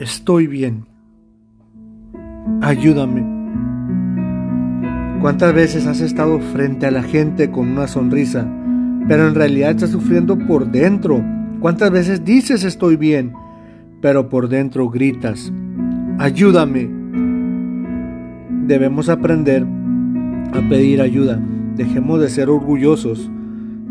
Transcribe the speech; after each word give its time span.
estoy 0.00 0.46
bien. 0.46 0.86
Ayúdame. 2.62 3.22
¿Cuántas 5.20 5.54
veces 5.54 5.86
has 5.86 6.00
estado 6.00 6.40
frente 6.40 6.86
a 6.86 6.90
la 6.90 7.02
gente 7.02 7.50
con 7.50 7.68
una 7.68 7.86
sonrisa, 7.86 8.48
pero 9.06 9.28
en 9.28 9.34
realidad 9.34 9.72
estás 9.72 9.90
sufriendo 9.90 10.38
por 10.38 10.70
dentro? 10.70 11.22
¿Cuántas 11.60 11.90
veces 11.90 12.24
dices 12.24 12.64
estoy 12.64 12.96
bien, 12.96 13.34
pero 14.00 14.30
por 14.30 14.48
dentro 14.48 14.88
gritas, 14.88 15.52
ayúdame? 16.18 16.88
Debemos 18.66 19.10
aprender 19.10 19.66
a 20.54 20.66
pedir 20.70 21.02
ayuda. 21.02 21.38
Dejemos 21.76 22.20
de 22.20 22.30
ser 22.30 22.48
orgullosos. 22.48 23.30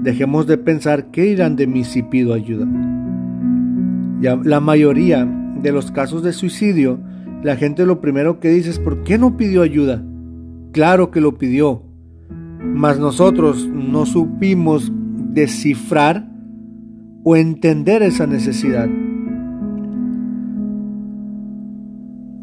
Dejemos 0.01 0.47
de 0.47 0.57
pensar 0.57 1.11
qué 1.11 1.27
irán 1.27 1.55
de 1.55 1.67
mí 1.67 1.83
si 1.83 2.01
pido 2.01 2.33
ayuda. 2.33 2.65
Ya, 4.21 4.35
la 4.37 4.59
mayoría 4.59 5.27
de 5.61 5.71
los 5.71 5.91
casos 5.91 6.23
de 6.23 6.33
suicidio, 6.33 6.99
la 7.43 7.55
gente 7.55 7.85
lo 7.85 8.01
primero 8.01 8.39
que 8.39 8.49
dice 8.49 8.69
es 8.69 8.79
¿por 8.79 9.03
qué 9.03 9.17
no 9.17 9.37
pidió 9.37 9.61
ayuda? 9.61 10.03
Claro 10.71 11.11
que 11.11 11.21
lo 11.21 11.37
pidió, 11.37 11.83
mas 12.59 12.99
nosotros 12.99 13.67
no 13.67 14.05
supimos 14.05 14.91
descifrar 14.93 16.29
o 17.23 17.35
entender 17.35 18.01
esa 18.01 18.27
necesidad. 18.27 18.87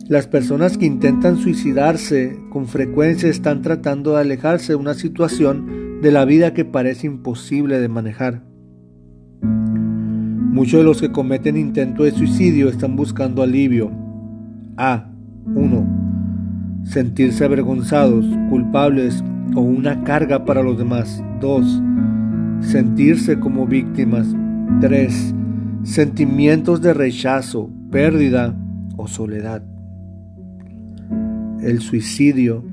Las 0.09 0.29
personas 0.29 0.79
que 0.79 0.87
intentan 0.87 1.37
suicidarse 1.37 2.39
con 2.51 2.67
frecuencia 2.67 3.29
están 3.29 3.63
tratando 3.63 4.13
de 4.13 4.21
alejarse 4.21 4.73
de 4.73 4.77
una 4.77 4.95
situación 4.95 6.01
de 6.01 6.13
la 6.13 6.25
vida 6.25 6.55
que 6.55 6.65
parece 6.65 7.09
imposible 7.09 7.81
de 7.81 7.89
manejar. 7.89 8.45
Muchos 10.57 10.81
de 10.81 10.85
los 10.85 11.03
que 11.03 11.13
cometen 11.13 11.59
intento 11.59 12.05
de 12.05 12.13
suicidio 12.13 12.71
están 12.71 12.97
buscando 12.97 13.43
alivio. 13.43 13.91
A. 14.79 15.11
1. 15.55 16.81
Sentirse 16.83 17.45
avergonzados, 17.45 18.25
culpables 18.49 19.23
o 19.55 19.61
una 19.61 20.03
carga 20.03 20.47
para 20.47 20.63
los 20.63 20.79
demás. 20.79 21.23
2. 21.43 21.83
Sentirse 22.61 23.39
como 23.39 23.67
víctimas. 23.67 24.35
3. 24.81 25.35
Sentimientos 25.83 26.81
de 26.81 26.95
rechazo, 26.95 27.71
pérdida 27.91 28.57
o 28.97 29.09
soledad. 29.09 29.63
El 31.61 31.81
suicidio, 31.81 32.65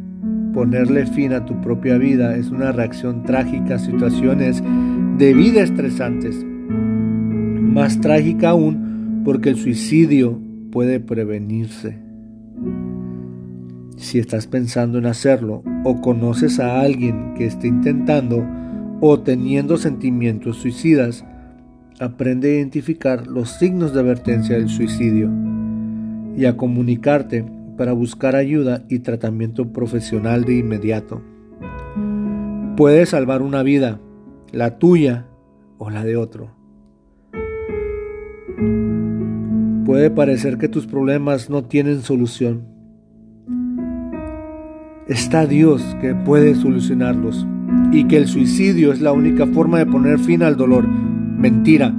ponerle 0.53 1.05
fin 1.05 1.33
a 1.33 1.43
tu 1.43 1.59
propia 1.59 1.97
vida, 1.97 2.37
es 2.37 2.49
una 2.49 2.71
reacción 2.71 3.23
trágica 3.23 3.75
a 3.75 3.79
situaciones 3.79 4.63
de 5.17 5.33
vida 5.33 5.63
estresantes 5.63 6.45
más 7.83 7.99
trágica 7.99 8.51
aún 8.51 9.23
porque 9.25 9.49
el 9.49 9.57
suicidio 9.57 10.39
puede 10.71 11.01
prevenirse. 11.01 11.99
Si 13.97 14.19
estás 14.19 14.47
pensando 14.47 14.99
en 14.99 15.05
hacerlo 15.05 15.63
o 15.83 15.99
conoces 15.99 16.61
a 16.61 16.79
alguien 16.79 17.33
que 17.33 17.45
esté 17.45 17.67
intentando 17.67 18.41
o 19.01 19.19
teniendo 19.19 19.75
sentimientos 19.75 20.55
suicidas, 20.59 21.25
aprende 21.99 22.51
a 22.51 22.55
identificar 22.55 23.27
los 23.27 23.49
signos 23.49 23.93
de 23.93 23.99
advertencia 23.99 24.55
del 24.55 24.69
suicidio 24.69 25.29
y 26.37 26.45
a 26.45 26.55
comunicarte 26.55 27.43
para 27.77 27.91
buscar 27.91 28.37
ayuda 28.37 28.85
y 28.87 28.99
tratamiento 28.99 29.73
profesional 29.73 30.45
de 30.45 30.55
inmediato. 30.55 31.21
Puedes 32.77 33.09
salvar 33.09 33.41
una 33.41 33.61
vida, 33.61 33.99
la 34.53 34.79
tuya 34.79 35.25
o 35.79 35.89
la 35.89 36.05
de 36.05 36.15
otro. 36.15 36.62
Puede 39.85 40.09
parecer 40.09 40.57
que 40.57 40.69
tus 40.69 40.87
problemas 40.87 41.49
no 41.49 41.65
tienen 41.65 42.03
solución. 42.03 42.61
Está 45.07 45.45
Dios 45.45 45.83
que 45.99 46.15
puede 46.15 46.55
solucionarlos 46.55 47.45
y 47.91 48.05
que 48.05 48.15
el 48.15 48.27
suicidio 48.27 48.93
es 48.93 49.01
la 49.01 49.11
única 49.11 49.45
forma 49.45 49.79
de 49.79 49.85
poner 49.85 50.19
fin 50.19 50.41
al 50.41 50.55
dolor. 50.55 50.87
Mentira. 50.87 51.93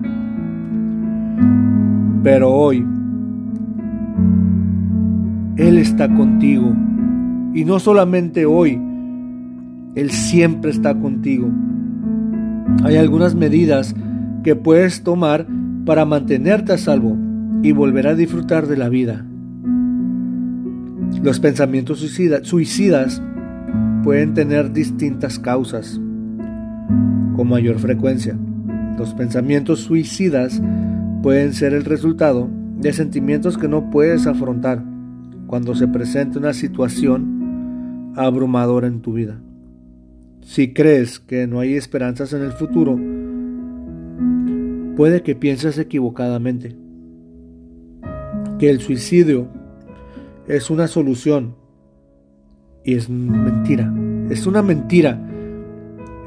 Pero 2.22 2.50
hoy, 2.50 2.86
Él 5.58 5.76
está 5.76 6.08
contigo. 6.08 6.74
Y 7.52 7.66
no 7.66 7.78
solamente 7.80 8.46
hoy, 8.46 8.80
Él 9.94 10.10
siempre 10.10 10.70
está 10.70 10.98
contigo. 10.98 11.50
Hay 12.82 12.96
algunas 12.96 13.34
medidas 13.34 13.94
que 14.42 14.56
puedes 14.56 15.02
tomar 15.02 15.46
para 15.84 16.06
mantenerte 16.06 16.72
a 16.72 16.78
salvo 16.78 17.33
y 17.64 17.72
volver 17.72 18.06
a 18.06 18.14
disfrutar 18.14 18.66
de 18.66 18.76
la 18.76 18.90
vida. 18.90 19.24
Los 21.22 21.40
pensamientos 21.40 22.00
suicidas 22.42 23.22
pueden 24.02 24.34
tener 24.34 24.70
distintas 24.74 25.38
causas 25.38 25.98
con 27.34 27.48
mayor 27.48 27.78
frecuencia. 27.78 28.36
Los 28.98 29.14
pensamientos 29.14 29.80
suicidas 29.80 30.60
pueden 31.22 31.54
ser 31.54 31.72
el 31.72 31.86
resultado 31.86 32.50
de 32.76 32.92
sentimientos 32.92 33.56
que 33.56 33.66
no 33.66 33.88
puedes 33.88 34.26
afrontar 34.26 34.84
cuando 35.46 35.74
se 35.74 35.88
presenta 35.88 36.38
una 36.38 36.52
situación 36.52 38.12
abrumadora 38.14 38.88
en 38.88 39.00
tu 39.00 39.14
vida. 39.14 39.40
Si 40.42 40.74
crees 40.74 41.18
que 41.18 41.46
no 41.46 41.60
hay 41.60 41.76
esperanzas 41.76 42.34
en 42.34 42.42
el 42.42 42.52
futuro, 42.52 43.00
puede 44.96 45.22
que 45.22 45.34
pienses 45.34 45.78
equivocadamente 45.78 46.83
que 48.58 48.70
el 48.70 48.80
suicidio 48.80 49.48
es 50.46 50.70
una 50.70 50.88
solución. 50.88 51.54
Y 52.84 52.94
es 52.94 53.08
mentira. 53.08 53.92
Es 54.30 54.46
una 54.46 54.62
mentira. 54.62 55.18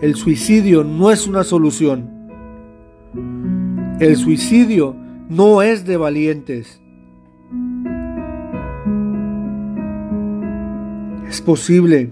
El 0.02 0.16
suicidio 0.16 0.84
no 0.84 1.12
es 1.12 1.28
una 1.28 1.44
solución. 1.44 2.10
El 4.00 4.16
suicidio 4.16 4.96
no 5.30 5.62
es 5.62 5.86
de 5.86 5.98
valientes. 5.98 6.82
Es 11.30 11.42
posible 11.42 12.12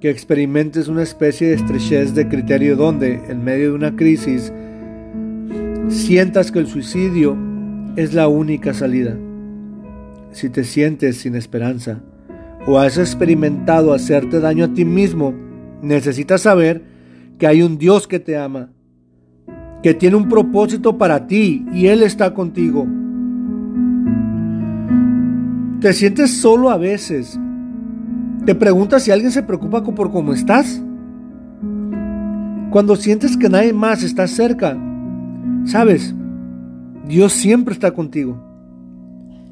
que 0.00 0.10
experimentes 0.10 0.88
una 0.88 1.02
especie 1.02 1.48
de 1.48 1.54
estrechez 1.54 2.14
de 2.14 2.28
criterio 2.28 2.76
donde, 2.76 3.20
en 3.28 3.42
medio 3.42 3.70
de 3.70 3.74
una 3.74 3.96
crisis, 3.96 4.52
sientas 5.88 6.52
que 6.52 6.60
el 6.60 6.66
suicidio 6.66 7.36
es 7.96 8.14
la 8.14 8.28
única 8.28 8.74
salida 8.74 9.16
si 10.32 10.50
te 10.50 10.64
sientes 10.64 11.18
sin 11.18 11.34
esperanza 11.34 12.00
o 12.66 12.78
has 12.78 12.98
experimentado 12.98 13.94
hacerte 13.94 14.40
daño 14.40 14.66
a 14.66 14.74
ti 14.74 14.84
mismo, 14.84 15.34
necesitas 15.80 16.42
saber 16.42 16.82
que 17.38 17.46
hay 17.46 17.62
un 17.62 17.78
Dios 17.78 18.06
que 18.06 18.18
te 18.18 18.36
ama, 18.36 18.70
que 19.82 19.94
tiene 19.94 20.16
un 20.16 20.28
propósito 20.28 20.98
para 20.98 21.26
ti 21.26 21.64
y 21.72 21.86
Él 21.86 22.02
está 22.02 22.34
contigo. 22.34 22.86
Te 25.80 25.92
sientes 25.92 26.32
solo 26.32 26.70
a 26.70 26.76
veces. 26.76 27.38
Te 28.44 28.54
preguntas 28.54 29.04
si 29.04 29.12
alguien 29.12 29.30
se 29.30 29.42
preocupa 29.42 29.82
por 29.82 30.10
cómo 30.10 30.32
estás. 30.32 30.82
Cuando 32.70 32.96
sientes 32.96 33.36
que 33.36 33.48
nadie 33.48 33.72
más 33.72 34.02
está 34.02 34.26
cerca, 34.26 34.76
sabes, 35.64 36.14
Dios 37.06 37.32
siempre 37.32 37.72
está 37.72 37.92
contigo 37.92 38.47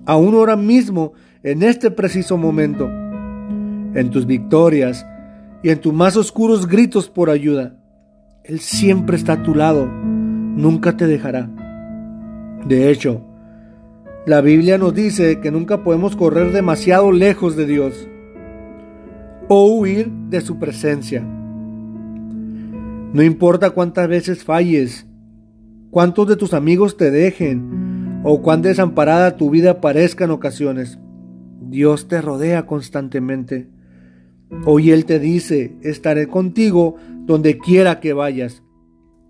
aún 0.07 0.35
ahora 0.35 0.57
mismo, 0.57 1.13
en 1.43 1.63
este 1.63 1.91
preciso 1.91 2.39
momento, 2.39 2.87
en 2.87 4.11
tus 4.11 4.27
victorias 4.27 5.05
y 5.63 5.71
en 5.71 5.81
tus 5.81 5.93
más 5.93 6.17
oscuros 6.17 6.67
gritos 6.67 7.11
por 7.11 7.29
ayuda. 7.29 7.77
Él 8.45 8.61
siempre 8.61 9.17
está 9.17 9.35
a 9.35 9.43
tu 9.43 9.55
lado, 9.55 9.87
nunca 9.87 10.97
te 10.97 11.07
dejará. 11.07 11.51
De 12.67 12.91
hecho, 12.91 13.23
la 14.27 14.41
Biblia 14.41 14.79
nos 14.79 14.95
dice 14.95 15.41
que 15.41 15.51
nunca 15.51 15.83
podemos 15.85 16.17
correr 16.17 16.53
demasiado 16.53 17.13
lejos 17.13 17.57
de 17.57 17.67
Dios 17.67 18.09
o 19.49 19.67
huir 19.73 20.11
de 20.31 20.41
su 20.41 20.59
presencia. 20.59 21.23
No 23.13 23.23
importa 23.23 23.71
cuántas 23.71 24.09
veces 24.09 24.45
falles, 24.45 25.07
cuántos 25.91 26.29
de 26.29 26.37
tus 26.37 26.55
amigos 26.55 26.97
te 26.97 27.11
dejen, 27.11 27.86
o 28.29 28.43
cuán 28.43 28.61
desamparada 28.61 29.37
tu 29.37 29.51
vida 29.51 29.81
parezca 29.81 30.25
en 30.25 30.33
ocasiones. 30.33 30.99
Dios 31.61 32.09
te 32.09 32.21
rodea 32.21 32.67
constantemente. 32.67 33.69
Hoy 34.65 34.91
Él 34.91 35.05
te 35.05 35.21
dice, 35.21 35.77
estaré 35.83 36.27
contigo 36.27 36.97
donde 37.21 37.59
quiera 37.59 38.01
que 38.01 38.15
vayas. 38.15 38.65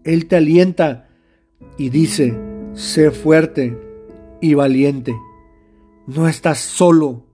Él 0.03 0.27
te 0.29 0.37
alienta 0.37 1.11
y 1.77 1.91
dice, 1.91 2.39
sé 2.73 3.11
fuerte 3.11 3.79
y 4.41 4.55
valiente. 4.55 5.15
No 6.07 6.27
estás 6.27 6.57
solo. 6.57 7.26